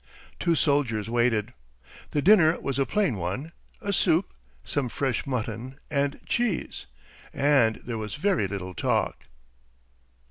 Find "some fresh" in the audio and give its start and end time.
4.63-5.27